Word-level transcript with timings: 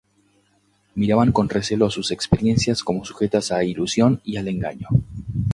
Miraban 0.95 1.31
con 1.31 1.47
recelo 1.47 1.91
sus 1.91 2.09
experiencias 2.09 2.81
como 2.83 3.05
sujetas 3.05 3.51
a 3.51 3.63
ilusión 3.63 4.19
y 4.23 4.37
al 4.37 4.47
engaño. 4.47 4.87